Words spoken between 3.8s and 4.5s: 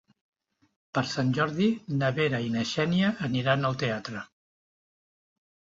teatre.